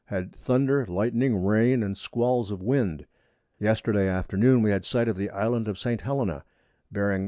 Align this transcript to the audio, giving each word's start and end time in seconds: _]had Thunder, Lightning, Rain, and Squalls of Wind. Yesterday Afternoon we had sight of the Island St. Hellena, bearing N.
_]had 0.05 0.33
Thunder, 0.33 0.83
Lightning, 0.87 1.43
Rain, 1.45 1.83
and 1.83 1.95
Squalls 1.95 2.49
of 2.49 2.59
Wind. 2.63 3.05
Yesterday 3.59 4.07
Afternoon 4.07 4.63
we 4.63 4.71
had 4.71 4.83
sight 4.83 5.07
of 5.07 5.15
the 5.15 5.29
Island 5.29 5.69
St. 5.77 6.01
Hellena, 6.01 6.43
bearing 6.91 7.17
N. 7.19 7.19